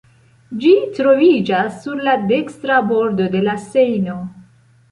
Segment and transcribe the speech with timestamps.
[0.61, 4.21] Ĝi troviĝas sur la dekstra bordo de la Sejno.